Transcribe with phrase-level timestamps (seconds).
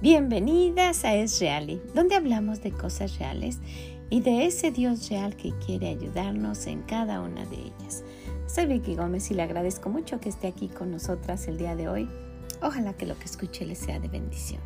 [0.00, 3.60] Bienvenidas a Es Reali, donde hablamos de cosas reales
[4.10, 8.02] y de ese Dios real que quiere ayudarnos en cada una de ellas.
[8.48, 11.88] Soy Vicky Gómez y le agradezco mucho que esté aquí con nosotras el día de
[11.88, 12.08] hoy.
[12.62, 14.60] Ojalá que lo que escuche le sea de bendición.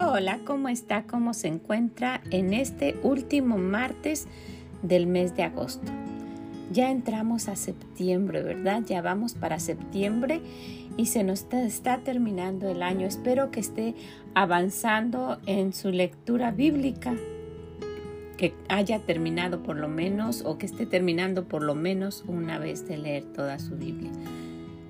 [0.00, 1.04] Hola, ¿cómo está?
[1.06, 4.26] ¿Cómo se encuentra en este último martes
[4.82, 5.92] del mes de agosto?
[6.72, 8.82] Ya entramos a septiembre, ¿verdad?
[8.86, 10.40] Ya vamos para septiembre
[10.96, 13.06] y se nos está, terminando el año.
[13.06, 13.94] Espero que esté
[14.34, 17.14] avanzando en su lectura bíblica,
[18.36, 22.86] que haya terminado por lo menos o que esté terminando por lo menos una vez
[22.88, 24.10] de leer toda su Biblia.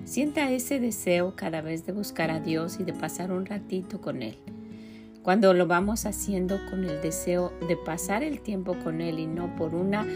[0.03, 4.21] Sienta ese deseo cada vez de buscar a Dios y de pasar un ratito con
[4.21, 4.37] Él.
[5.27, 9.57] Cuando lo vamos haciendo con el deseo de pasar el tiempo con Él y no
[9.57, 10.07] por una,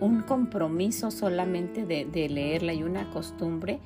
[0.00, 3.78] un compromiso solamente de, leerla y una costumbre,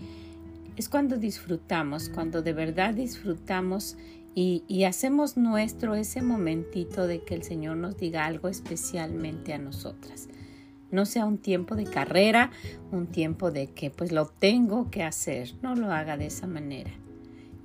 [0.79, 3.99] es cuando disfrutamos, cuando de verdad disfrutamos
[4.35, 9.59] y, y, hacemos nuestro ese momentito de que el Señor nos diga algo especialmente a
[9.59, 10.31] nosotras.
[10.91, 12.53] No sea un tiempo de carrera,
[12.91, 15.53] un tiempo de que pues lo tengo que hacer.
[15.61, 16.91] No lo haga de esa manera.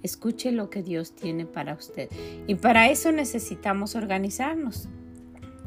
[0.06, 2.09] Escuche lo que Dios tiene para usted.
[2.45, 4.88] Y para eso necesitamos organizarnos.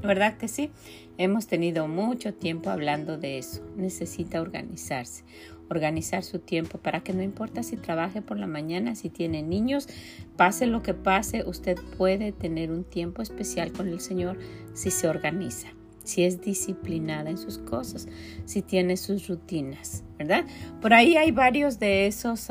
[0.00, 0.70] ¿Verdad que sí?
[1.17, 3.66] Hemos tenido mucho tiempo hablando de eso.
[3.77, 5.25] Necesita organizarse.
[5.69, 9.89] Organizar su tiempo para que no importa si trabaje por la mañana, si tiene niños,
[10.36, 14.39] pase lo que pase, usted puede tener un tiempo especial con el Señor
[14.72, 15.77] si se organiza
[16.08, 18.08] si es disciplinada en sus cosas,
[18.46, 20.44] si tiene sus rutinas, ¿verdad?
[20.80, 22.48] Por ahí hay varios de esos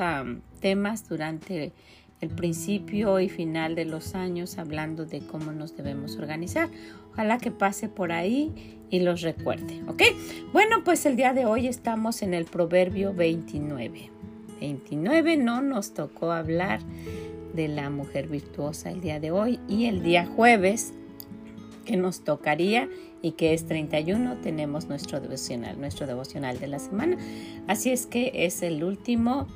[0.59, 1.73] temas durante
[2.21, 6.69] el principio y final de los años hablando de cómo nos debemos organizar.
[7.11, 10.03] Ojalá que pase por ahí y los recuerde, ¿ok?
[10.53, 14.11] Bueno, pues el día de hoy estamos en el Proverbio 29.
[14.59, 16.79] 29 no nos tocó hablar
[17.55, 20.93] de la mujer virtuosa el día de hoy y el día jueves
[21.87, 22.89] que nos tocaría
[23.21, 27.17] y que es 31 tenemos nuestro devocional, nuestro devocional de la semana.
[27.67, 29.47] Así es que es el último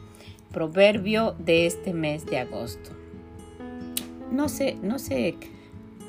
[0.52, 2.92] proverbio de este mes de agosto.
[4.32, 5.36] No se, no se,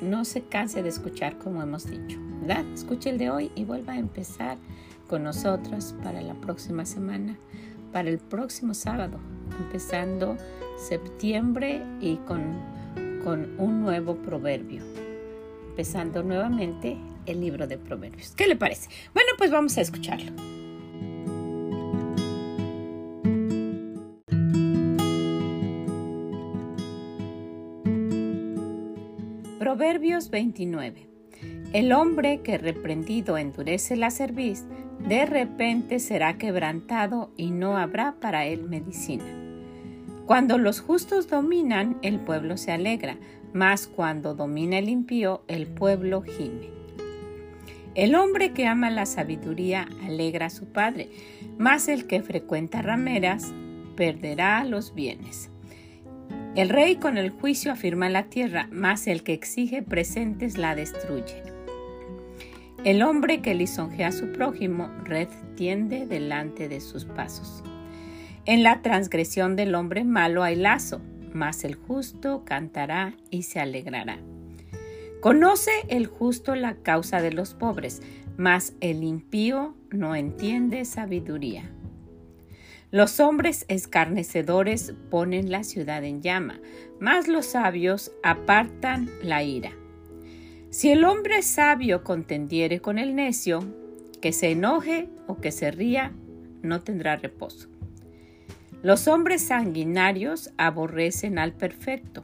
[0.01, 2.65] no se canse de escuchar como hemos dicho, ¿verdad?
[2.73, 4.57] Escuche el de hoy y vuelva a empezar
[5.09, 7.37] con nosotros para la próxima semana,
[7.91, 9.19] para el próximo sábado,
[9.59, 10.37] empezando
[10.77, 12.41] septiembre y con,
[13.23, 14.92] con un nuevo proverbio
[15.73, 18.35] empezando nuevamente el libro de Proverbios.
[18.35, 18.89] ¿Qué le parece?
[19.15, 20.31] Bueno, pues vamos a escucharlo.
[29.57, 31.07] Proverbios 29.
[31.73, 34.65] El hombre que reprendido endurece la cerviz,
[34.99, 39.25] de repente será quebrantado y no habrá para él medicina.
[40.27, 43.17] Cuando los justos dominan, el pueblo se alegra,
[43.53, 46.69] mas cuando domina el impío, el pueblo gime.
[47.95, 51.09] El hombre que ama la sabiduría alegra a su padre,
[51.59, 53.53] mas el que frecuenta rameras
[53.95, 55.51] perderá los bienes.
[56.55, 61.43] El rey con el juicio afirma la tierra, mas el que exige presentes la destruye.
[62.83, 67.63] El hombre que lisonjea a su prójimo, red tiende delante de sus pasos.
[68.45, 70.99] En la transgresión del hombre malo hay lazo,
[71.33, 74.19] mas el justo cantará y se alegrará.
[75.21, 78.01] Conoce el justo la causa de los pobres,
[78.37, 81.69] mas el impío no entiende sabiduría.
[82.91, 86.59] Los hombres escarnecedores ponen la ciudad en llama,
[86.99, 89.71] mas los sabios apartan la ira.
[90.69, 93.61] Si el hombre sabio contendiere con el necio,
[94.21, 96.13] que se enoje o que se ría,
[96.61, 97.72] no tendrá reposo.
[98.83, 102.21] Los hombres sanguinarios aborrecen al perfecto,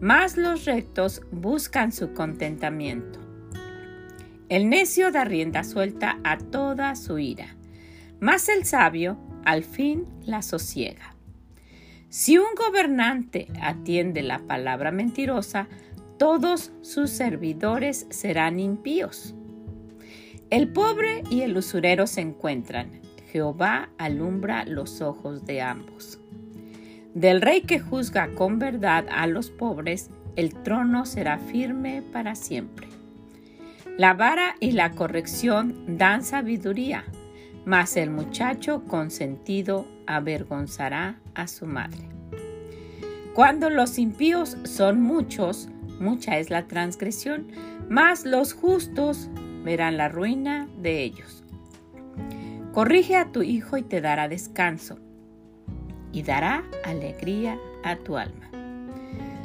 [0.00, 3.18] mas los rectos buscan su contentamiento.
[4.48, 7.56] El necio da rienda suelta a toda su ira,
[8.20, 11.16] mas el sabio al fin la sosiega.
[12.10, 15.66] Si un gobernante atiende la palabra mentirosa,
[16.16, 19.34] todos sus servidores serán impíos.
[20.48, 23.00] El pobre y el usurero se encuentran,
[23.36, 26.18] Jehová alumbra los ojos de ambos.
[27.12, 32.88] Del rey que juzga con verdad a los pobres, el trono será firme para siempre.
[33.98, 37.04] La vara y la corrección dan sabiduría,
[37.66, 42.08] mas el muchacho consentido avergonzará a su madre.
[43.34, 45.68] Cuando los impíos son muchos,
[46.00, 47.48] mucha es la transgresión,
[47.90, 49.28] mas los justos
[49.62, 51.45] verán la ruina de ellos.
[52.76, 54.98] Corrige a tu hijo y te dará descanso,
[56.12, 58.50] y dará alegría a tu alma.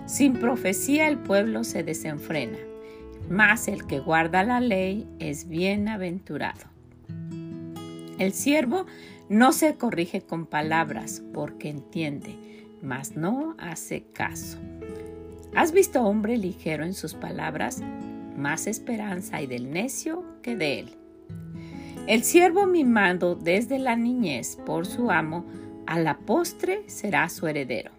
[0.05, 2.57] Sin profecía el pueblo se desenfrena,
[3.29, 6.65] mas el que guarda la ley es bienaventurado.
[8.19, 8.85] El siervo
[9.29, 12.35] no se corrige con palabras porque entiende,
[12.81, 14.59] mas no hace caso.
[15.55, 17.81] ¿Has visto hombre ligero en sus palabras?
[18.35, 21.00] Más esperanza hay del necio que de él.
[22.07, 25.45] El siervo mimado desde la niñez por su amo,
[25.85, 27.91] a la postre será su heredero.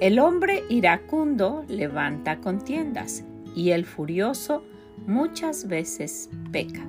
[0.00, 3.22] El hombre iracundo levanta contiendas
[3.54, 4.64] y el furioso
[5.06, 6.80] muchas veces peca.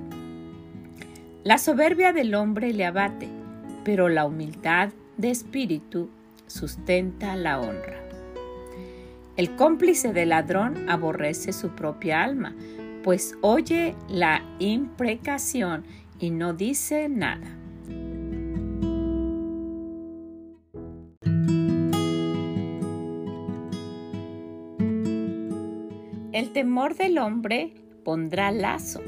[1.44, 3.28] La soberbia del hombre le abate,
[3.84, 6.08] pero la humildad de espíritu
[6.46, 8.00] sustenta la honra.
[9.36, 12.54] El cómplice del ladrón aborrece su propia alma,
[13.02, 15.84] pues oye la imprecación
[16.18, 17.58] y no dice nada.
[26.32, 29.02] El temor del hombre pondrá lazo,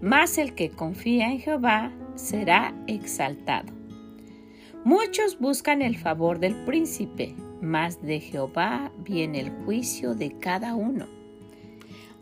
[0.00, 3.72] mas el que confía en Jehová será exaltado.
[4.84, 11.17] Muchos buscan el favor del príncipe, mas de Jehová viene el juicio de cada uno.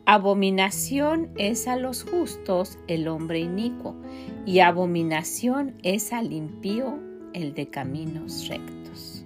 [0.08, 3.96] Abominación es a los justos el hombre inicuo,
[4.46, 7.00] y abominación es al impío
[7.32, 9.24] el de caminos rectos.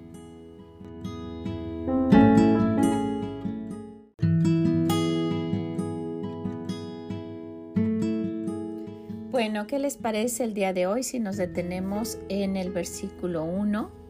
[9.30, 14.00] Bueno, ¿qué les parece el día de hoy si nos detenemos en el versículo 1?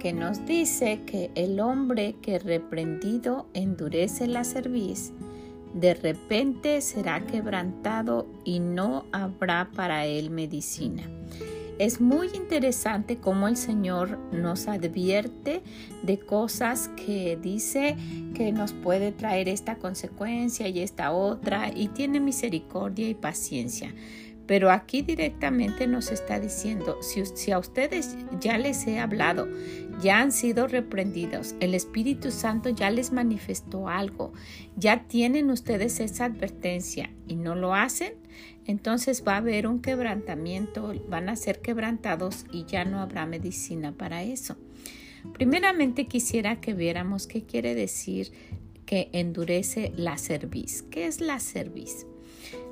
[0.00, 5.12] que nos dice que el hombre que reprendido endurece la cerviz,
[5.74, 11.04] de repente será quebrantado y no habrá para él medicina.
[11.78, 15.62] Es muy interesante cómo el Señor nos advierte
[16.02, 17.96] de cosas que dice
[18.34, 23.92] que nos puede traer esta consecuencia y esta otra y tiene misericordia y paciencia.
[24.52, 29.48] Pero aquí directamente nos está diciendo, si, a ustedes ya les he hablado,
[30.02, 34.34] ya han sido reprendidos, el Espíritu Santo ya les manifestó algo,
[34.76, 38.12] ya tienen ustedes esa advertencia y no lo hacen,
[38.66, 43.92] entonces va a haber un quebrantamiento, van a ser quebrantados y ya no habrá medicina
[43.92, 44.58] para eso.
[45.32, 48.32] Primeramente quisiera que viéramos qué quiere decir
[48.84, 50.82] que endurece la cerviz.
[50.82, 52.04] ¿Qué es la cerviz?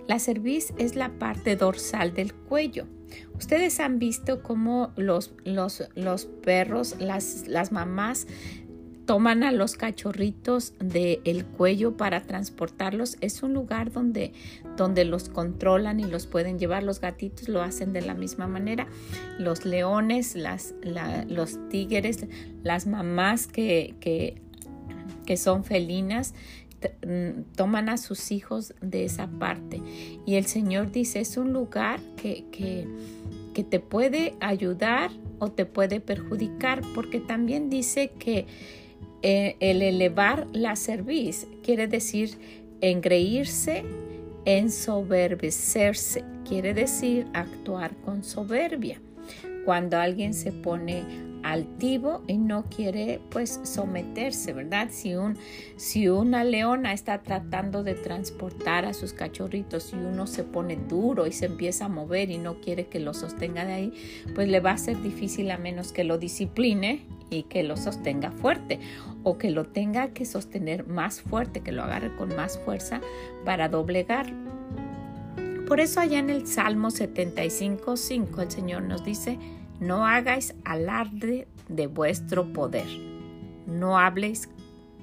[0.08, 2.86] La cerviz es la parte dorsal del cuello.
[3.34, 8.26] Ustedes han visto cómo los, los, los perros, las, las mamás
[9.10, 13.16] toman a los cachorritos del cuello para transportarlos.
[13.20, 14.32] Es un lugar donde,
[14.76, 16.84] donde los controlan y los pueden llevar.
[16.84, 18.86] Los gatitos lo hacen de la misma manera.
[19.36, 20.76] Los leones, las,
[21.26, 22.24] los tigres,
[22.62, 26.34] las mamás que, que, son felinas,
[27.56, 29.80] toman a sus hijos de esa parte.
[30.26, 32.86] Y el Señor dice, es un lugar que, que,
[33.54, 38.46] que te puede ayudar o te puede perjudicar, porque también dice que
[39.22, 42.38] eh, el elevar la cerviz quiere decir
[42.80, 43.84] engreírse,
[44.44, 49.00] ensoberbecerse, quiere decir actuar con soberbia.
[49.64, 54.88] Cuando alguien se pone altivo y no quiere pues someterse, ¿verdad?
[54.90, 55.36] Si, un,
[55.76, 61.26] si una leona está tratando de transportar a sus cachorritos y uno se pone duro
[61.26, 63.92] y se empieza a mover y no quiere que lo sostenga de ahí,
[64.34, 68.30] pues le va a ser difícil a menos que lo discipline y que lo sostenga
[68.32, 68.80] fuerte
[69.22, 73.00] o que lo tenga que sostener más fuerte, que lo agarre con más fuerza
[73.44, 74.32] para doblegar.
[75.66, 79.38] Por eso allá en el Salmo 75, 5 el Señor nos dice,
[79.80, 82.86] no hagáis alarde de vuestro poder.
[83.66, 84.48] No habléis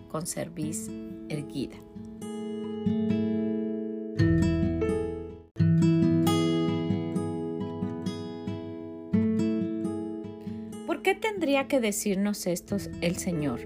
[0.10, 0.90] con cerviz
[1.30, 1.76] erguida.
[10.86, 13.62] ¿Por qué tendría que decirnos esto el Señor?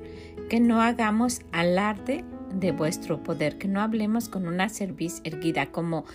[0.50, 6.06] Que no hagamos alarde de vuestro poder, que no hablemos con una cerviz erguida, como,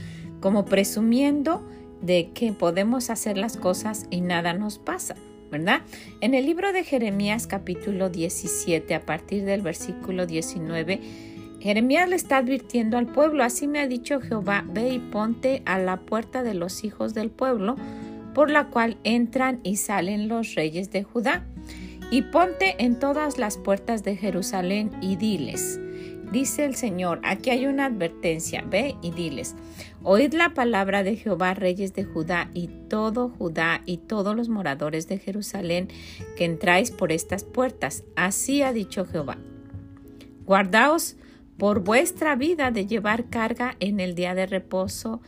[0.41, 1.67] como presumiendo
[2.03, 5.17] de que podemos hacer las cosas y nada nos pasa,
[5.51, 5.83] ¿verdad?
[6.21, 11.01] En el libro de Jeremías capítulo 17, a partir del versículo 19,
[11.61, 15.79] Jeremías le está advirtiendo al pueblo, así me ha dicho Jehová, ve y ponte a
[15.79, 17.77] la puerta de los hijos del pueblo,
[18.35, 21.47] por la cual entran y salen los reyes de Judá.
[22.11, 25.81] Y ponte en todas las puertas de Jerusalén y diles,
[26.33, 29.55] dice el Señor, aquí hay una advertencia, ve y diles,
[30.03, 35.09] oíd la palabra de Jehová, reyes de Judá y todo Judá y todos los moradores
[35.09, 35.89] de Jerusalén
[36.37, 38.05] que entráis por estas puertas.
[38.17, 39.39] Así ha dicho Jehová.
[40.45, 41.17] Guardaos
[41.59, 45.21] por vuestra vida de llevar carga en el día de reposo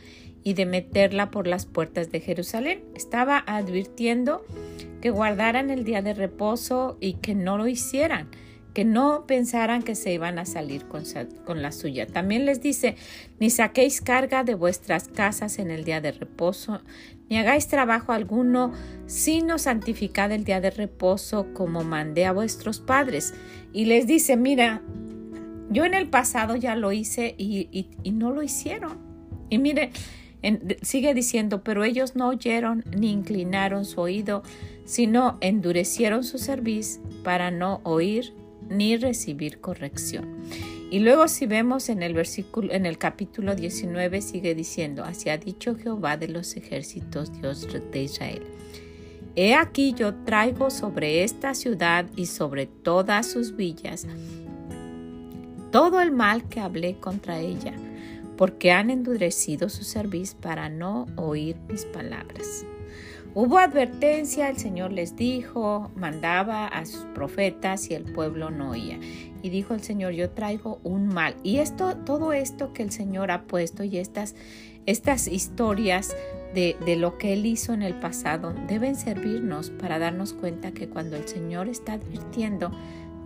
[0.43, 2.83] y de meterla por las puertas de Jerusalén.
[2.95, 4.45] Estaba advirtiendo
[5.01, 8.29] que guardaran el día de reposo y que no lo hicieran
[8.79, 12.07] que no pensaran que se iban a salir con, la suya.
[12.07, 12.95] También les dice,
[13.37, 16.79] ni saquéis carga de vuestras casas en el día de reposo,
[17.29, 18.71] ni hagáis trabajo alguno,
[19.05, 23.33] sino santificad el día de reposo como mandé a vuestros padres.
[23.73, 24.81] Y les dice, mira,
[25.69, 28.97] yo en el pasado ya lo hice y, no lo hicieron.
[29.49, 29.91] Y mire,
[30.83, 34.41] sigue diciendo, pero ellos no oyeron ni inclinaron su oído,
[34.85, 38.38] sino endurecieron su cerviz para no oír
[38.69, 40.43] ni recibir corrección.
[40.91, 45.37] Y luego si vemos en el versículo en el capítulo 19 sigue diciendo, así ha
[45.37, 48.43] dicho Jehová de los ejércitos, Dios de Israel.
[49.35, 54.07] He aquí yo traigo sobre esta ciudad y sobre todas sus villas
[55.71, 57.73] todo el mal que hablé contra ella,
[58.37, 62.65] porque han endurecido su cerviz para no oír mis palabras.
[63.35, 68.99] Hubo advertencia, el Señor les dijo, mandaba a sus profetas y el pueblo no oía.
[69.43, 71.35] Y dijo el Señor, yo traigo un mal.
[71.43, 74.35] Y esto, todo esto que el Señor ha puesto y estas,
[74.87, 76.15] estas historias
[76.55, 81.15] de, lo que Él hizo en el pasado deben servirnos para darnos cuenta que cuando
[81.15, 82.71] el Señor está advirtiendo,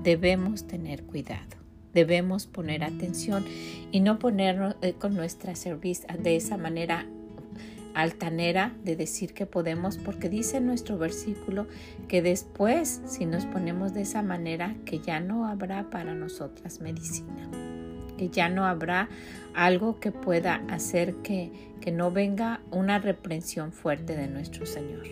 [0.03, 3.45] debemos tener cuidado debemos poner atención
[3.91, 7.05] y no ponernos eh, con nuestra cerviz de esa manera
[7.93, 11.67] altanera de decir que podemos, porque dice nuestro versículo
[12.07, 17.49] que después, si nos ponemos de esa manera, que ya no habrá para nosotras medicina,
[18.17, 19.09] que ya no habrá
[19.53, 25.03] algo que pueda hacer que, que no venga una reprensión fuerte de nuestro Señor.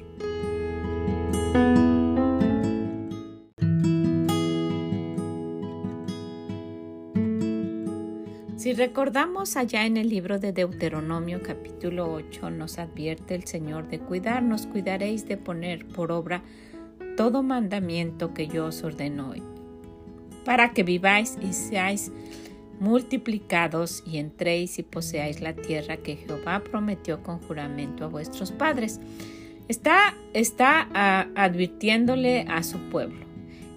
[8.62, 13.98] Si recordamos allá en el libro de Deuteronomio capítulo 8 nos advierte el Señor de
[13.98, 16.44] cuidarnos, cuidaréis de poner por obra
[17.18, 19.41] todo mandamiento que yo os ordeno hoy,
[20.46, 22.12] para que viváis y seáis
[22.80, 29.00] multiplicados y entréis y poseáis la tierra que Jehová prometió con juramento a vuestros padres.
[29.70, 33.30] Está, está ah, advirtiéndole a su pueblo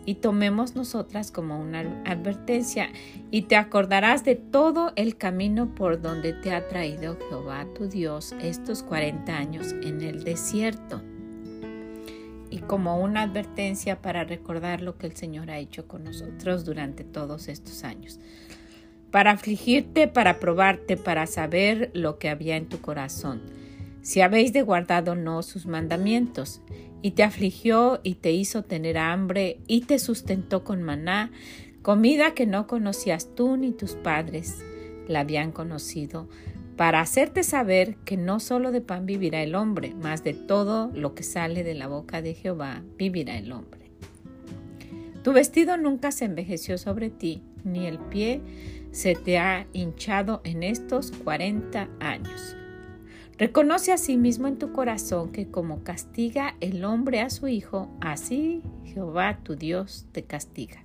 [0.07, 2.91] y tomemos nosotras como una advertencia
[3.31, 8.35] y te acordarás de todo el camino por donde te ha traído Jehová tu Dios
[8.41, 11.03] estos 40 años en el desierto.
[12.51, 17.03] Y como una advertencia para recordar lo que el Señor ha hecho con nosotros durante
[17.03, 18.21] todos estos años.
[19.11, 23.64] Para afligirte, para probarte, para saber lo que había en tu corazón.
[24.05, 26.61] Si habéis de guardado no sus mandamientos
[27.01, 31.33] y te afligió y te hizo tener hambre y te sustentó con maná,
[31.81, 34.63] comida que no conocías tú ni tus padres
[35.09, 36.29] la habían conocido,
[36.77, 41.15] para hacerte saber que no solo de pan vivirá el hombre, mas de todo lo
[41.15, 43.91] que sale de la boca de Jehová vivirá el hombre.
[45.23, 48.43] Tu vestido nunca se envejeció sobre ti, ni el pie
[48.91, 52.55] se te ha hinchado en estos cuarenta años.
[53.37, 58.63] Reconoce a sí en tu corazón que como castiga el hombre a su hijo, así
[58.85, 60.85] Jehová tu Dios te castiga.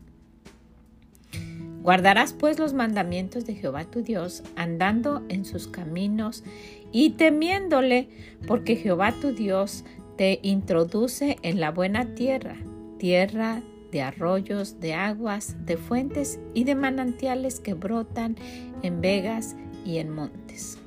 [1.83, 6.43] Guardarás pues los mandamientos de Jehová tu Dios, andando en sus caminos
[6.91, 8.09] y temiéndole,
[8.47, 9.85] porque Jehová tu Dios
[10.17, 12.57] te introduce en la buena tierra,
[12.97, 18.35] tierra de arroyos, de aguas, de fuentes y de manantiales que brotan
[18.81, 20.79] en vegas y en montes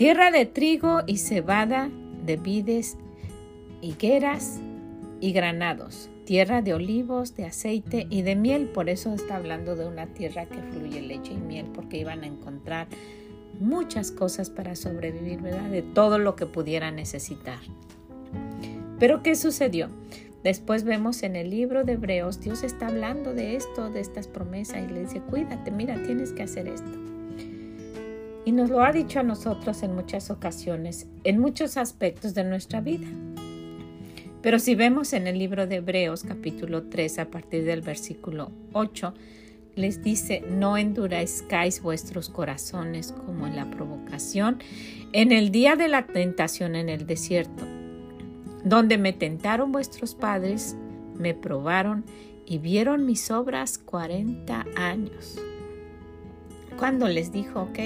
[0.00, 1.90] tierra de trigo y cebada,
[2.24, 2.96] de vides,
[3.82, 4.58] higueras
[5.20, 8.68] y granados, tierra de olivos, de aceite y de miel.
[8.68, 12.28] Por eso está hablando de una tierra que fluye leche y miel, porque iban a
[12.28, 12.86] encontrar
[13.60, 15.68] muchas cosas para sobrevivir, ¿verdad?
[15.68, 17.58] De todo lo que pudieran necesitar.
[18.98, 19.90] Pero ¿qué sucedió?
[20.42, 24.82] Después vemos en el libro de Hebreos, Dios está hablando de esto, de estas promesas,
[24.82, 27.09] y le dice, cuídate, mira, tienes que hacer esto.
[28.44, 32.80] Y nos lo ha dicho a nosotros en muchas ocasiones, en muchos aspectos de nuestra
[32.80, 33.06] vida.
[34.42, 39.12] Pero si vemos en el libro de Hebreos capítulo 3 a partir del versículo 8,
[39.76, 44.58] les dice, no endurezcáis vuestros corazones como en la provocación,
[45.12, 47.64] en el día de la tentación en el desierto,
[48.64, 50.76] donde me tentaron vuestros padres,
[51.14, 52.04] me probaron
[52.46, 55.38] y vieron mis obras cuarenta años.
[56.78, 57.78] cuando les dijo, ok,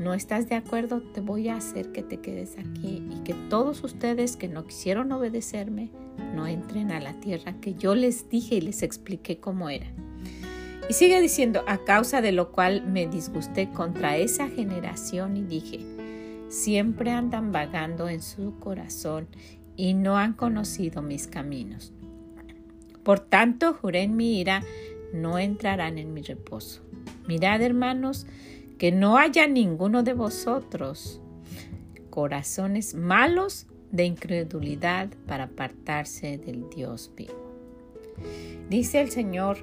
[0.00, 3.84] no estás de acuerdo, te voy a hacer que te quedes aquí y que todos
[3.84, 5.90] ustedes que no quisieron obedecerme
[6.34, 9.86] no entren a la tierra que yo les dije y les expliqué cómo era.
[10.88, 15.80] Y sigue diciendo, a causa de lo cual me disgusté contra esa generación y dije,
[16.48, 19.28] siempre andan vagando en su corazón
[19.76, 21.92] y no han conocido mis caminos.
[23.02, 24.62] Por tanto, juré en mi ira,
[25.12, 26.80] no entrarán en mi reposo.
[27.28, 28.26] Mirad, hermanos,
[28.80, 31.20] que no haya ninguno de vosotros
[32.08, 37.52] corazones malos de incredulidad para apartarse del Dios vivo.
[38.70, 39.58] Dice el Señor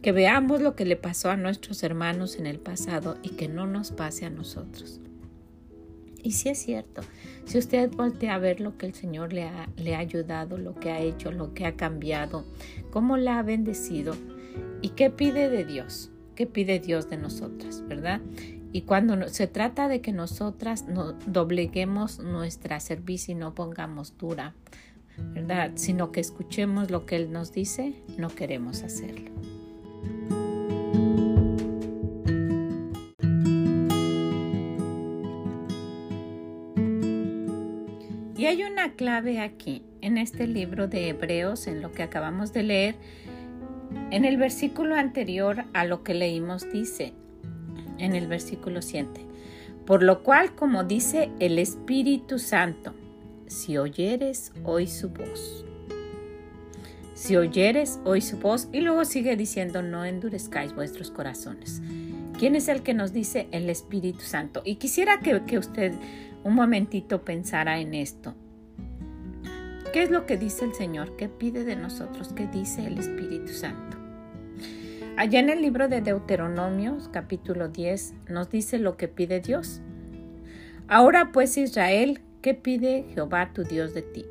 [0.00, 3.66] que veamos lo que le pasó a nuestros hermanos en el pasado y que no
[3.66, 5.02] nos pase a nosotros.
[6.22, 7.02] Y si es cierto,
[7.44, 10.74] si usted voltea a ver lo que el Señor le ha, le ha ayudado, lo
[10.76, 12.46] que ha hecho, lo que ha cambiado,
[12.90, 14.16] cómo la ha bendecido
[14.80, 18.20] y qué pide de Dios, ¿Qué pide Dios de nosotras, ¿verdad?
[18.72, 24.54] Y cuando se trata de que nosotras no dobleguemos nuestra servicio y no pongamos dura,
[25.32, 25.72] ¿verdad?
[25.76, 29.30] Sino que escuchemos lo que Él nos dice, no queremos hacerlo.
[38.36, 42.62] Y hay una clave aquí, en este libro de Hebreos, en lo que acabamos de
[42.64, 42.96] leer,
[44.14, 47.14] en el versículo anterior a lo que leímos dice,
[47.98, 49.10] en el versículo 7,
[49.86, 52.94] por lo cual, como dice el Espíritu Santo,
[53.48, 55.64] si oyeres hoy su voz.
[57.14, 61.82] Si oyeres hoy su voz, y luego sigue diciendo, no endurezcáis vuestros corazones.
[62.38, 64.62] ¿Quién es el que nos dice el Espíritu Santo?
[64.64, 65.92] Y quisiera que, que usted
[66.44, 68.36] un momentito pensara en esto.
[69.92, 71.16] ¿Qué es lo que dice el Señor?
[71.16, 72.28] ¿Qué pide de nosotros?
[72.32, 74.03] ¿Qué dice el Espíritu Santo?
[75.16, 79.80] Allá en el libro de Deuteronomios, capítulo 10, nos dice lo que pide Dios.
[80.88, 84.26] Ahora pues Israel, ¿qué pide Jehová tu Dios de ti?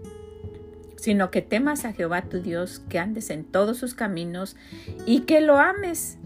[0.98, 4.58] Sino que temas a Jehová tu Dios, que andes en todos sus caminos
[5.06, 6.17] y que lo ames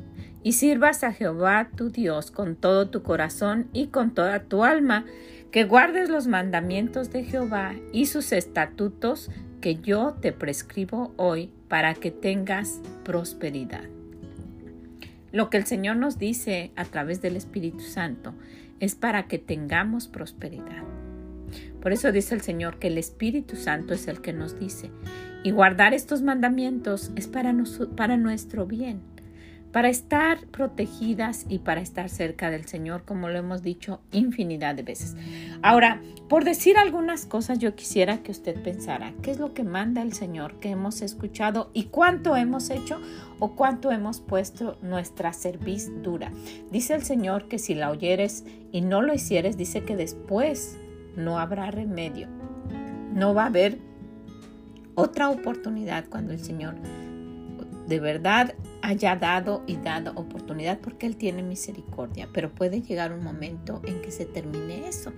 [0.41, 5.06] y sirvas a Jehová tu Dios con todo tu corazón y con toda tu alma,
[5.52, 9.30] que guardes los mandamientos de Jehová y sus estatutos
[9.62, 13.97] que yo te prescribo hoy para que tengas prosperidad.
[15.38, 18.34] Lo que el Señor nos dice a través del Espíritu Santo
[18.80, 20.82] es para que tengamos prosperidad.
[21.80, 24.89] Por eso dice el Señor que el Espíritu Santo es el que nos dice.
[25.43, 27.56] Y guardar estos mandamientos es para,
[27.95, 29.00] para nuestro bien
[29.78, 34.82] para estar protegidas y para estar cerca del Señor, como lo hemos dicho infinidad de
[34.82, 35.16] veces.
[35.62, 40.02] Ahora, por decir algunas cosas, yo quisiera que usted pensara, ¿qué es lo que manda
[40.02, 43.00] el Señor que hemos escuchado y cuánto hemos hecho
[43.38, 46.32] o cuánto hemos puesto nuestra cerviz dura?
[46.72, 50.76] Dice el Señor que si la oyeres y no lo hicieres, dice que después
[51.16, 52.28] no habrá remedio.
[53.13, 53.78] No va a haber
[54.96, 56.74] otra oportunidad cuando el Señor
[57.88, 58.56] de verdad
[58.88, 64.02] haya dado y dado oportunidad porque Él tiene misericordia, pero puede llegar un momento en
[64.02, 65.12] que se termine eso.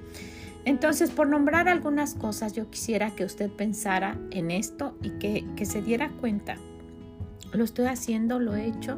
[0.65, 5.65] Entonces, por nombrar algunas cosas, yo quisiera que usted pensara en esto y que, que
[5.65, 6.57] se diera cuenta.
[7.53, 8.39] ¿Lo estoy haciendo?
[8.39, 8.97] ¿Lo he hecho?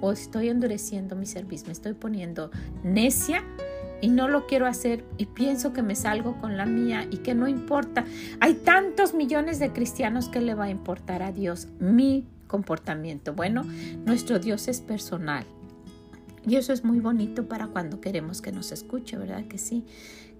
[0.00, 1.66] ¿O estoy endureciendo mi servicio?
[1.66, 2.52] ¿Me estoy poniendo
[2.84, 3.42] necia?
[4.00, 7.36] y no lo quiero hacer y pienso que me salgo con la mía y que
[7.36, 8.04] no importa.
[8.40, 13.32] Hay tantos millones de cristianos que le va a importar a Dios mi comportamiento.
[13.32, 13.64] Bueno,
[14.04, 15.46] nuestro Dios es personal.
[16.46, 19.86] Y eso es muy bonito para cuando queremos que nos escuche, ¿verdad que sí?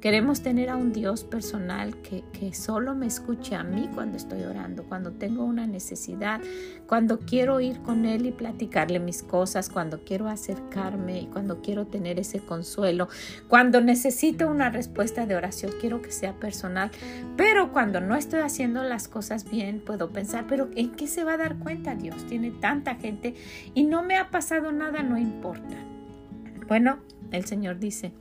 [0.03, 4.43] Queremos tener a un Dios personal que, que, solo me escuche a mí cuando estoy
[4.43, 6.41] orando, cuando tengo una necesidad,
[6.89, 11.87] cuando quiero ir con Él y platicarle mis cosas, cuando quiero acercarme y cuando quiero
[11.87, 13.09] tener ese consuelo,
[13.47, 16.91] cuando necesito una respuesta de oración, quiero que sea personal.
[17.37, 21.35] Pero cuando no estoy haciendo las cosas bien, puedo pensar, pero ¿en qué se va
[21.35, 22.27] a dar cuenta Dios?
[22.27, 23.37] Tiene tanta gente
[23.73, 25.77] y no me ha pasado nada, no importa.
[26.67, 26.99] Bueno,
[27.31, 28.13] el Señor dice,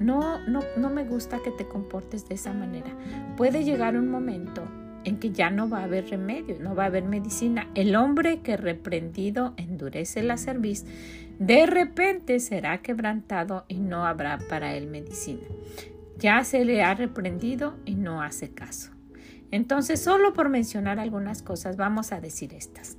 [0.00, 2.90] no, no, no me gusta que te comportes de esa manera.
[3.36, 4.62] Puede llegar un momento
[5.04, 7.68] en que ya no va a haber remedio, no va a haber medicina.
[7.74, 10.84] El hombre que reprendido endurece la cerviz,
[11.38, 15.42] de repente será quebrantado y no habrá para él medicina.
[16.18, 18.92] Ya se le ha reprendido y no hace caso.
[19.50, 22.98] Entonces, solo por mencionar algunas cosas, vamos a decir estas.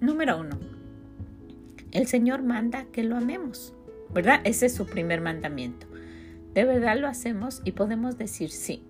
[0.00, 0.58] Número uno,
[1.92, 3.72] el Señor manda que lo amemos,
[4.12, 4.40] ¿verdad?
[4.44, 5.86] Ese es su primer mandamiento.
[6.54, 8.82] De verdad lo hacemos y podemos decir sí.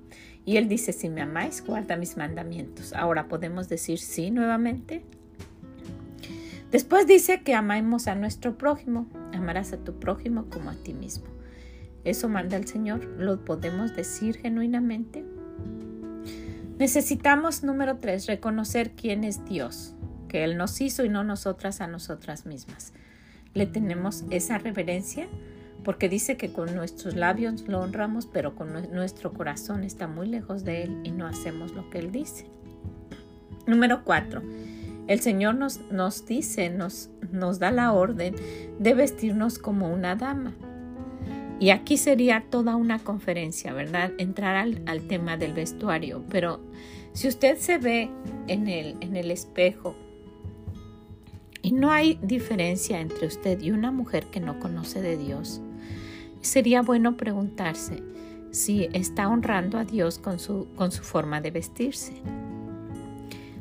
[0.45, 2.93] Y Él dice, si me amáis, guarda mis mandamientos.
[2.93, 5.03] Ahora podemos decir sí nuevamente.
[6.71, 9.07] Después dice que amemos a nuestro prójimo.
[9.33, 11.27] amarás a tu prójimo como a ti mismo.
[12.05, 15.25] Eso manda el Señor, lo podemos decir genuinamente.
[16.79, 19.95] Necesitamos, número tres, reconocer quién es Dios,
[20.29, 22.93] que Él nos hizo y no nosotras a nosotras mismas.
[23.55, 25.29] Le tenemos esa reverencia
[25.85, 30.65] porque dice que con nuestros labios lo honramos, pero con nuestro corazón está muy lejos
[30.65, 32.47] de Él y no hacemos lo que Él dice.
[33.67, 34.43] Número cuatro,
[35.07, 38.35] el Señor nos, nos dice, nos, nos da la orden
[38.79, 40.55] de vestirnos como una dama.
[41.61, 44.13] Y aquí sería toda una conferencia, ¿verdad?
[44.19, 46.25] Entrar al, al, tema del vestuario.
[46.29, 46.61] Pero
[47.13, 48.11] si usted se ve
[48.49, 49.95] en el, en el espejo
[51.63, 55.63] y no hay diferencia entre usted y una mujer que no conoce de Dios,
[56.45, 58.03] sería bueno preguntarse
[58.51, 62.13] si está honrando a Dios con su, con su forma de vestirse.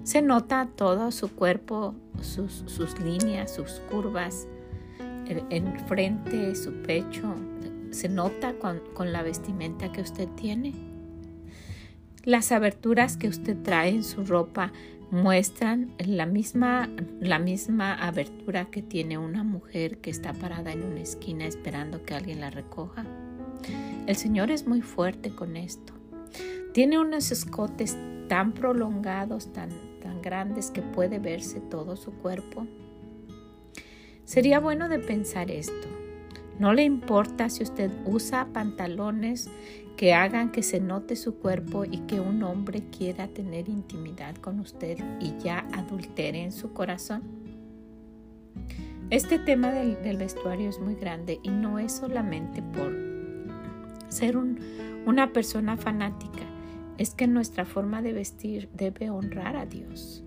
[0.03, 4.47] Se nota todo su cuerpo, sus, sus líneas, sus curvas,
[5.27, 7.33] en frente, su pecho.
[7.91, 10.73] Se nota con, con la vestimenta que usted tiene.
[12.23, 14.71] Las aberturas que usted trae en su ropa
[15.11, 16.89] muestran la misma,
[17.19, 22.13] la misma abertura que tiene una mujer que está parada en una esquina esperando que
[22.13, 23.05] alguien la recoja.
[24.07, 25.93] El Señor es muy fuerte con esto.
[26.73, 29.69] Tiene unos escotes tan prolongados, tan,
[30.01, 32.67] tan grandes que puede verse todo su cuerpo.
[34.25, 35.87] Sería bueno de pensar esto.
[36.59, 39.49] No le importa si usted usa pantalones
[39.97, 44.59] que hagan que se note su cuerpo y que un hombre quiera tener intimidad con
[44.59, 47.21] usted y ya adultere en su corazón.
[49.09, 52.95] Este tema del, vestuario es muy grande y no es solamente por
[54.09, 54.37] ser
[55.05, 56.43] una persona fanática,
[56.97, 60.23] es que nuestra forma de vestir debe honrar a Dios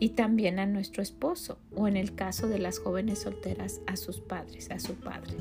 [0.00, 4.20] y también a nuestro esposo o en el caso de las jóvenes solteras a sus
[4.20, 5.36] padres, a su padre.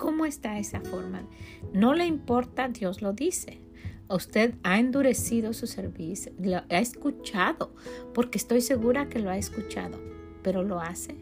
[0.00, 1.28] ¿Cómo está esa forma?
[1.74, 3.60] No le importa, Dios lo dice.
[4.08, 7.74] Usted ha endurecido su servicio, lo ha escuchado,
[8.14, 10.00] porque estoy segura que lo ha escuchado,
[10.42, 11.16] pero lo hace.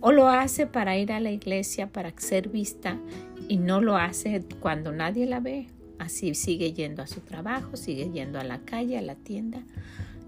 [0.00, 2.98] O lo hace para ir a la iglesia, para ser vista,
[3.48, 5.68] y no lo hace cuando nadie la ve.
[5.98, 9.62] Así sigue yendo a su trabajo, sigue yendo a la calle, a la tienda.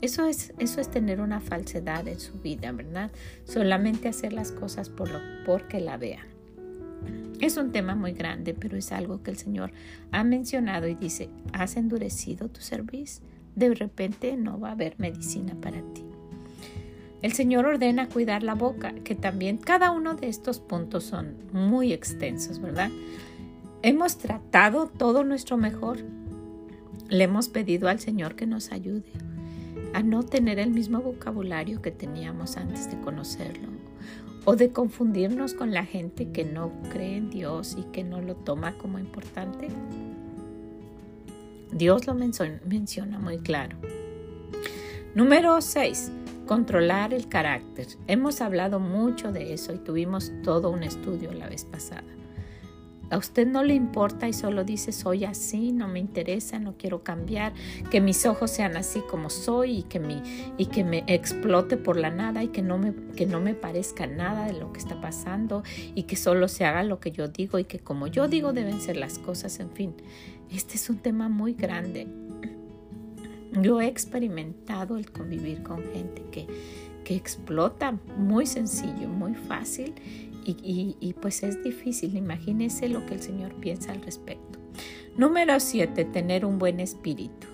[0.02, 3.10] Eso es, eso es tener una falsedad en su vida, ¿verdad?
[3.44, 6.37] Solamente hacer las cosas por lo, porque la vean.
[7.40, 9.70] Es un tema muy grande, pero es algo que el Señor
[10.10, 15.54] ha mencionado y dice, has endurecido tu servicio, de repente no va a haber medicina
[15.60, 16.04] para ti.
[17.22, 21.92] El Señor ordena cuidar la boca, que también cada uno de estos puntos son muy
[21.92, 22.90] extensos, ¿verdad?
[23.82, 25.98] Hemos tratado todo nuestro mejor.
[27.08, 29.10] Le hemos pedido al Señor que nos ayude
[29.94, 33.68] a no tener el mismo vocabulario que teníamos antes de conocerlo
[34.44, 38.34] o de confundirnos con la gente que no cree en Dios y que no lo
[38.34, 39.68] toma como importante?
[41.72, 43.76] Dios lo menciona muy claro.
[45.14, 46.12] Número 6.
[46.46, 47.86] Controlar el carácter.
[48.06, 52.17] Hemos hablado mucho de eso y tuvimos todo un estudio la vez pasada
[53.10, 57.02] a usted no le importa y solo dice soy así, no me interesa, no quiero
[57.02, 57.52] cambiar,
[57.90, 60.22] que mis ojos sean así como soy y que, mi,
[60.58, 64.06] y que me explote por la nada y que no, me, que no me parezca
[64.06, 65.62] nada de lo que está pasando
[65.94, 68.80] y que solo se haga lo que yo digo y que como yo digo deben
[68.80, 69.94] ser las cosas, en fin.
[70.50, 72.08] Este es un tema muy grande.
[73.62, 76.46] Yo he experimentado el convivir con gente que,
[77.04, 79.94] que explota muy sencillo, muy fácil
[80.56, 82.16] y, pues es difícil.
[82.16, 84.58] Imagínese lo que el Señor piensa al respecto.
[85.16, 86.04] Número 7.
[86.06, 87.46] Tener un buen espíritu.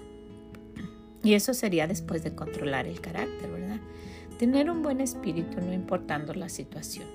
[1.23, 3.81] Y eso sería después de controlar el carácter, ¿verdad?
[4.39, 7.07] Tener un buen espíritu no importando la situación.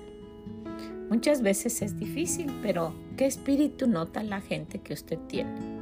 [1.08, 5.80] Muchas veces es difícil, pero ¿qué espíritu nota la gente que usted tiene?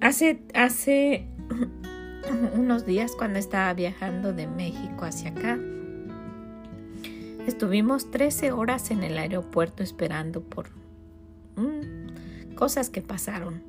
[0.00, 1.26] Hace, hace
[2.54, 5.58] unos días cuando estaba viajando de México hacia acá,
[7.46, 10.70] Estuvimos 13 horas en el aeropuerto esperando por
[11.56, 13.62] mm, cosas que pasaron.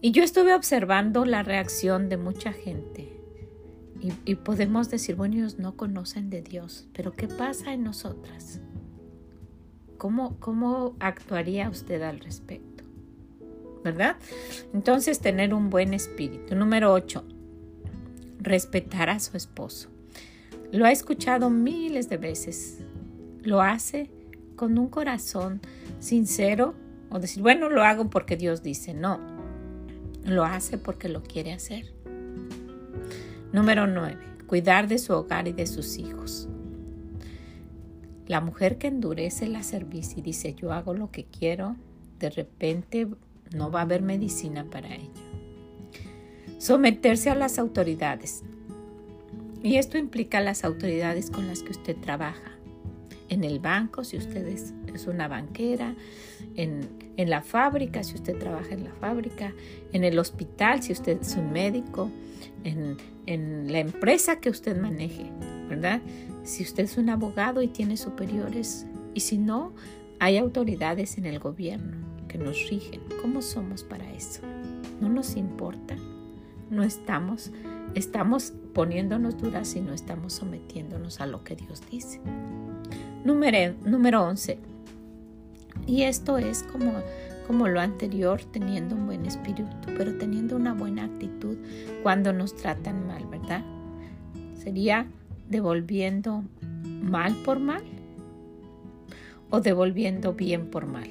[0.00, 3.12] Y yo estuve observando la reacción de mucha gente.
[4.24, 8.60] Y, podemos decir, bueno, ellos no conocen de Dios, pero ¿qué pasa en nosotras?
[9.96, 12.84] ¿Cómo, ¿Cómo actuaría usted al respecto?
[13.82, 14.16] ¿Verdad?
[14.74, 16.54] Entonces, tener un buen espíritu.
[16.54, 17.24] Número 8.
[18.38, 19.88] Respetar a su esposo.
[20.72, 22.84] Lo ha escuchado miles de veces
[23.46, 24.10] lo hace
[24.56, 25.60] con un corazón
[26.00, 26.74] sincero
[27.10, 29.20] o decir, bueno, lo hago porque Dios dice, no,
[30.24, 31.94] lo hace porque lo quiere hacer.
[33.52, 34.18] Número 9.
[34.46, 36.48] Cuidar de su hogar y de sus hijos.
[38.26, 41.76] La mujer que endurece la cerviz y dice yo hago lo que quiero,
[42.18, 43.06] de repente
[43.54, 45.10] no va a haber medicina para ella.
[46.58, 48.42] Someterse a las autoridades.
[49.62, 52.55] Y esto implica las autoridades con las que usted trabaja.
[53.28, 54.72] En el banco, si usted es,
[55.06, 55.94] una banquera,
[56.54, 59.52] en, la fábrica, si usted trabaja en la fábrica,
[59.92, 62.10] en el hospital, si usted es un médico,
[62.64, 65.30] en, en la empresa que usted maneje,
[65.68, 66.00] ¿verdad?
[66.44, 69.72] Si usted es un abogado y tiene superiores, y si no,
[70.18, 73.00] hay autoridades en el gobierno que nos rigen.
[73.20, 74.42] ¿Cómo somos para eso?
[75.00, 75.96] ¿No nos importa?
[76.70, 77.52] ¿No estamos,
[77.94, 82.20] estamos poniéndonos duras y no estamos sometiéndonos a lo que Dios dice?
[83.26, 84.56] Número, número 11.
[85.84, 86.92] Y esto es como,
[87.48, 89.66] como lo anterior, teniendo un buen espíritu,
[89.98, 91.56] pero teniendo una buena actitud
[92.04, 93.64] cuando nos tratan mal, ¿verdad?
[94.54, 95.08] Sería
[95.48, 96.44] devolviendo
[97.02, 97.82] mal por mal
[99.50, 101.08] o devolviendo bien por mal.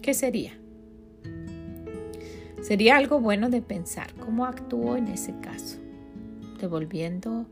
[0.00, 0.52] ¿Qué sería?
[2.62, 5.78] Sería algo bueno de pensar cómo actúo en ese caso.
[6.60, 7.46] Devolviendo,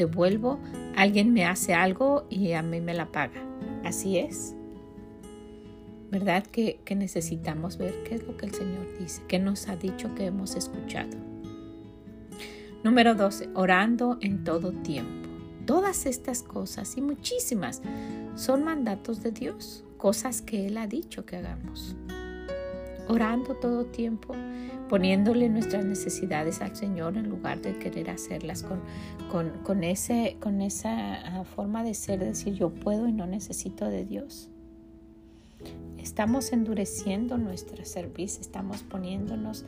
[0.00, 0.58] devuelvo,
[0.96, 3.42] alguien me hace algo y a mí me la paga.
[3.84, 4.54] Así es.
[6.10, 9.76] ¿Verdad que, que necesitamos ver qué es lo que el Señor dice, qué nos ha
[9.76, 11.16] dicho que hemos escuchado?
[12.82, 13.50] Número 12.
[13.54, 15.28] Orando en todo tiempo.
[15.66, 17.82] Todas estas cosas y muchísimas
[18.36, 21.94] son mandatos de Dios, cosas que Él ha dicho que hagamos.
[23.06, 24.34] Orando todo tiempo,
[24.90, 31.14] poniéndole nuestras necesidades al Señor en lugar de querer hacerlas con, con, ese, con esa
[31.14, 34.50] ah, forma de ser, de decir yo puedo y no necesito de Dios.
[35.96, 39.64] Estamos endureciendo nuestra servicio, estamos poniéndonos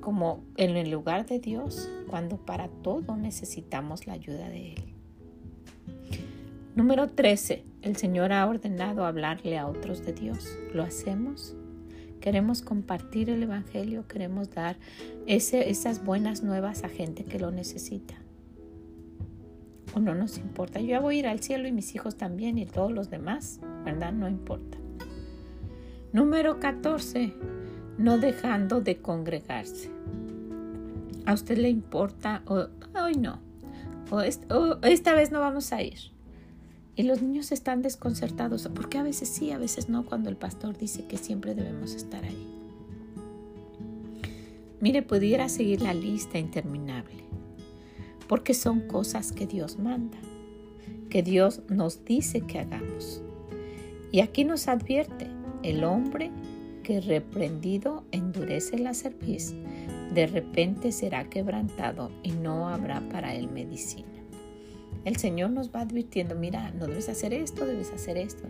[0.00, 4.84] como en el lugar de Dios cuando para todo necesitamos la ayuda de Él.
[6.74, 7.62] Número 13.
[7.82, 10.58] El Señor ha ordenado hablarle a otros de Dios.
[10.72, 11.54] ¿Lo hacemos?
[12.24, 14.78] Queremos compartir el Evangelio, queremos dar
[15.26, 18.14] esas buenas nuevas a gente que lo necesita.
[19.94, 20.80] O no nos importa.
[20.80, 23.60] Yo ya voy a ir al cielo y mis hijos también y todos los demás,
[23.84, 24.14] ¿verdad?
[24.14, 24.78] No importa.
[26.14, 27.34] Número 14
[27.98, 29.90] no dejando de congregarse.
[31.26, 32.40] ¿A usted le importa?
[32.46, 33.42] O, hoy no.
[34.10, 36.13] O, esta vez no vamos a ir.
[36.96, 40.78] Y los niños están desconcertados, porque a veces sí, a veces no, cuando el pastor
[40.78, 42.46] dice que siempre debemos estar ahí.
[44.80, 47.24] Mire, pudiera seguir la lista interminable,
[48.28, 50.18] porque son cosas que Dios manda,
[51.10, 53.22] que Dios nos dice que hagamos.
[54.12, 55.28] Y aquí nos advierte,
[55.64, 56.30] el hombre
[56.84, 59.54] que reprendido endurece la cerviz,
[60.12, 64.13] de repente será quebrantado y no habrá para él medicina.
[65.04, 68.44] El Señor nos va advirtiendo, mira, no debes hacer esto, debes hacer esto.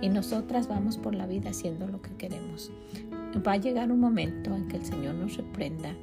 [0.00, 2.70] Y nosotras vamos por la vida haciendo lo que queremos.
[3.46, 5.94] Va a llegar un momento en que el Señor nos reprenda,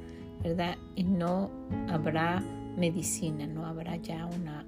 [0.42, 0.76] ¿verdad?
[0.96, 1.50] Y no
[1.88, 2.42] habrá
[2.76, 4.66] medicina, no habrá ya una,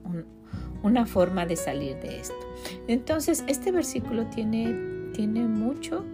[0.82, 2.46] una forma de salir de esto.
[2.86, 6.04] Entonces, este versículo tiene, tiene mucho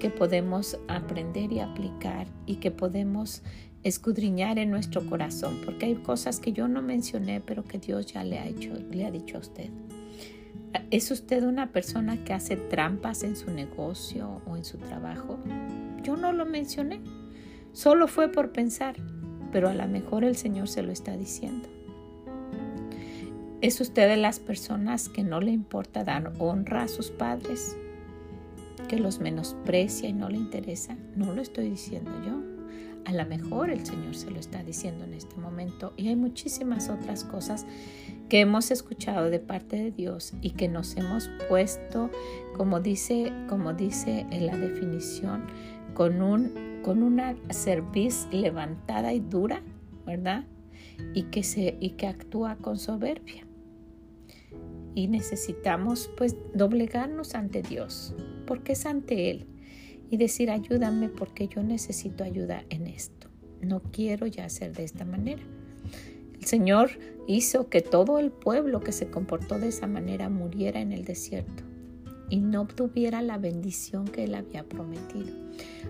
[0.00, 3.42] que podemos aprender y aplicar y que podemos
[3.84, 8.24] escudriñar en nuestro corazón, porque hay cosas que yo no mencioné, pero que Dios ya
[8.24, 9.70] le ha, hecho, le ha dicho a usted.
[10.90, 15.38] ¿Es usted una persona que hace trampas en su negocio o en su trabajo?
[16.02, 17.00] Yo no lo mencioné,
[17.72, 18.96] solo fue por pensar,
[19.52, 21.68] pero a lo mejor el Señor se lo está diciendo.
[23.60, 27.76] ¿Es usted de las personas que no le importa dar honra a sus padres?
[28.92, 32.51] que los menosprecia y no le interesa, no lo estoy diciendo yo.
[33.04, 36.88] A lo mejor el Señor se lo está diciendo en este momento y hay muchísimas
[36.88, 37.66] otras cosas
[38.28, 42.10] que hemos escuchado de parte de Dios y que nos hemos puesto,
[42.56, 45.44] como dice, como dice en la definición,
[45.94, 49.62] con, un, con una cerviz levantada y dura,
[50.06, 50.44] ¿verdad?
[51.12, 53.46] Y que, se, y que actúa con soberbia.
[54.94, 58.14] Y necesitamos pues doblegarnos ante Dios,
[58.46, 59.46] porque es ante Él
[60.12, 63.28] y decir ayúdame porque yo necesito ayuda en esto.
[63.62, 65.42] No quiero ya ser de esta manera.
[66.38, 66.90] El Señor
[67.26, 71.62] hizo que todo el pueblo que se comportó de esa manera muriera en el desierto
[72.28, 75.34] y no obtuviera la bendición que Él había prometido.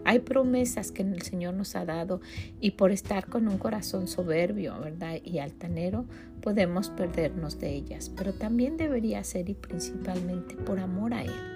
[0.04, 2.20] Hay promesas que el Señor nos ha dado
[2.60, 5.16] y por estar con un corazón soberbio, ¿verdad?
[5.24, 6.04] Y altanero,
[6.40, 11.51] podemos perdernos de ellas, pero también debería ser y principalmente por amor a Él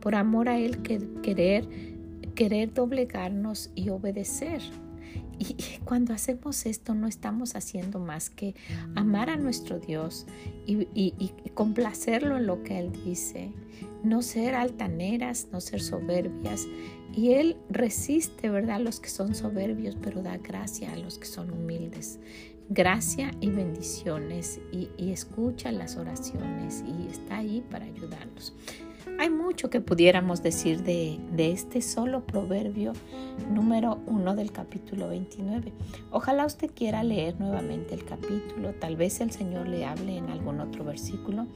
[0.00, 0.82] por amor a Él
[1.22, 1.68] querer,
[2.34, 4.60] querer doblegarnos y obedecer
[5.40, 8.54] Y, cuando hacemos esto no estamos haciendo más que
[8.94, 10.26] amar a nuestro Dios
[10.66, 13.52] y, complacerlo en lo que Él dice.
[14.04, 16.66] No ser altaneras, no ser soberbias.
[17.14, 21.26] Y Él resiste, ¿verdad?, a los que son soberbios, pero da gracia a los que
[21.26, 22.18] son humildes.
[22.68, 28.54] Gracia y bendiciones y, y escucha las oraciones y está ahí para ayudarnos.
[29.18, 32.92] Hay mucho que pudiéramos decir de, este solo proverbio
[33.50, 35.72] número uno del capítulo 29.
[36.10, 40.60] Ojalá usted quiera leer nuevamente el capítulo, tal vez el Señor le hable en algún
[40.60, 41.46] otro versículo,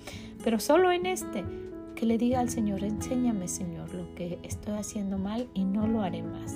[0.43, 1.45] pero solo en este,
[1.95, 6.03] que le diga al Señor, enséñame Señor lo que estoy haciendo mal y no lo
[6.03, 6.55] haré más.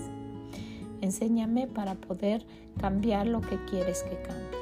[1.00, 2.44] Enséñame para poder
[2.78, 4.58] cambiar lo que quieres que cambie.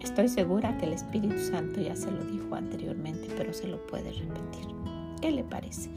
[0.00, 4.12] Estoy segura que el Espíritu Santo ya se lo dijo anteriormente, pero se lo puede
[4.12, 4.99] repetir.
[5.20, 5.90] ¿Qué le parece?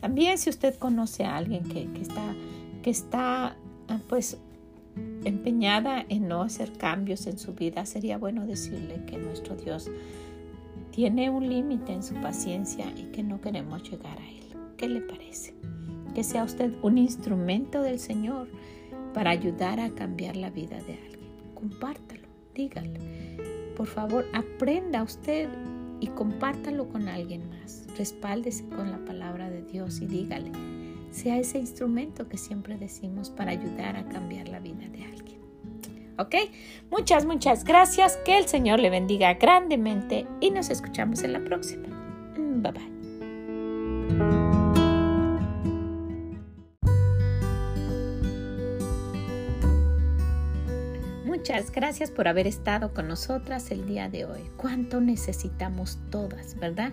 [0.00, 2.34] También si usted conoce a alguien que, está,
[2.82, 3.56] que está
[3.88, 4.38] ah, pues
[5.24, 9.90] empeñada en no hacer cambios en su vida, sería bueno decirle que nuestro Dios
[10.90, 14.44] tiene un límite en su paciencia y que no queremos llegar a Él.
[14.76, 15.54] ¿Qué le parece?
[16.14, 18.48] Que sea usted un instrumento del Señor
[19.14, 21.30] para ayudar a cambiar la vida de alguien.
[21.54, 22.98] Compártalo, dígale.
[23.76, 25.48] Por favor, aprenda usted
[26.00, 27.86] y compártalo con alguien más.
[27.96, 30.52] Respáldese con la palabra de Dios y dígale,
[31.10, 35.38] sea ese instrumento que siempre decimos para ayudar a cambiar la vida de alguien.
[36.18, 36.34] ¿Ok?
[36.90, 38.16] Muchas, muchas gracias.
[38.24, 41.86] Que el Señor le bendiga grandemente y nos escuchamos en la próxima.
[42.36, 44.47] Bye bye.
[51.48, 54.42] Muchas gracias por haber estado con nosotras el día de hoy.
[54.58, 56.92] Cuánto necesitamos todas, ¿verdad?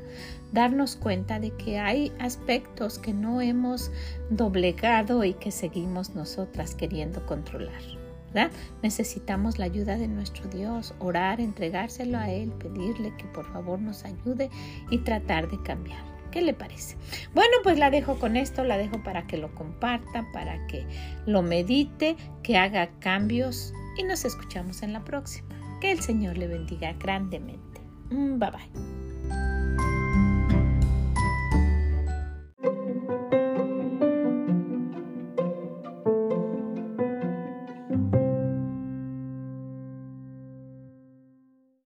[0.53, 3.91] Darnos cuenta de que hay aspectos que no hemos
[4.29, 7.81] doblegado y que seguimos nosotras queriendo controlar.
[8.27, 8.49] ¿verdad?
[8.81, 14.05] Necesitamos la ayuda de nuestro Dios, orar, entregárselo a Él, pedirle que por favor nos
[14.05, 14.49] ayude
[14.89, 15.99] y tratar de cambiar.
[16.31, 16.95] ¿Qué le parece?
[17.33, 20.85] Bueno, pues la dejo con esto, la dejo para que lo comparta, para que
[21.25, 25.55] lo medite, que haga cambios y nos escuchamos en la próxima.
[25.81, 27.81] Que el Señor le bendiga grandemente.
[28.09, 29.04] Mm, bye bye.